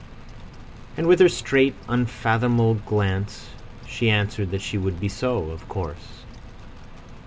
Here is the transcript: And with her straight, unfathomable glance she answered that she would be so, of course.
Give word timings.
And 0.97 1.05
with 1.05 1.19
her 1.19 1.29
straight, 1.29 1.75
unfathomable 1.87 2.73
glance 2.73 3.49
she 3.87 4.09
answered 4.09 4.49
that 4.49 4.63
she 4.63 4.79
would 4.79 4.99
be 4.99 5.09
so, 5.09 5.51
of 5.51 5.69
course. 5.69 6.23